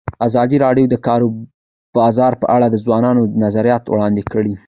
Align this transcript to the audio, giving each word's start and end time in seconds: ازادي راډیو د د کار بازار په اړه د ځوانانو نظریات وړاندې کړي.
ازادي 0.27 0.57
راډیو 0.65 0.85
د 0.89 0.91
د 0.93 0.95
کار 1.07 1.21
بازار 1.97 2.33
په 2.41 2.45
اړه 2.55 2.67
د 2.69 2.75
ځوانانو 2.85 3.21
نظریات 3.43 3.83
وړاندې 3.87 4.23
کړي. 4.31 4.53